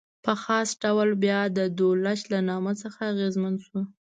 په 0.25 0.33
خاص 0.43 0.69
ډول 0.83 1.09
بیا 1.23 1.41
د 1.57 1.59
دولچ 1.79 2.19
له 2.33 2.39
نامه 2.49 2.73
څخه 2.81 2.99
اغېزمن 3.11 3.55
شو. 3.65 3.79